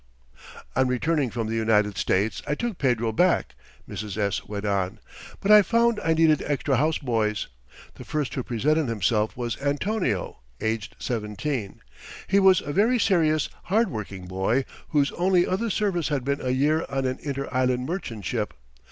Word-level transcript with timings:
"On 0.75 0.87
returning 0.87 1.29
from 1.29 1.45
the 1.45 1.53
United 1.55 1.95
States 1.95 2.41
I 2.47 2.55
took 2.55 2.79
Pedro 2.79 3.11
back," 3.11 3.53
Mrs. 3.87 4.17
S. 4.17 4.43
went 4.47 4.65
on, 4.65 4.97
"but 5.41 5.51
I 5.51 5.61
found 5.61 5.99
I 6.03 6.15
needed 6.15 6.41
extra 6.47 6.77
house 6.77 6.97
boys. 6.97 7.49
The 7.93 8.03
first 8.03 8.33
who 8.33 8.41
presented 8.41 8.87
himself 8.89 9.37
was 9.37 9.61
Antonio, 9.61 10.39
aged 10.59 10.95
seventeen. 10.97 11.81
He 12.25 12.39
was 12.39 12.61
a 12.61 12.73
very 12.73 12.97
serious, 12.97 13.47
hard 13.65 13.91
working 13.91 14.25
boy, 14.25 14.65
whose 14.89 15.11
only 15.11 15.45
other 15.45 15.69
service 15.69 16.07
had 16.07 16.23
been 16.23 16.41
a 16.41 16.49
year 16.49 16.83
on 16.89 17.05
an 17.05 17.19
inter 17.21 17.47
island 17.51 17.85
merchant 17.85 18.25
ship. 18.25 18.55